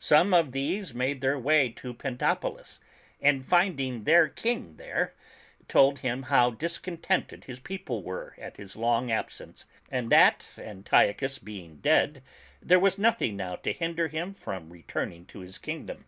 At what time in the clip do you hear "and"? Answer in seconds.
3.20-3.44, 9.88-10.10